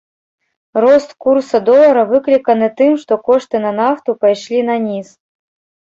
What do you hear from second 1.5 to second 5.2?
долара выкліканы тым, што кошты на нафту пайшлі наніз.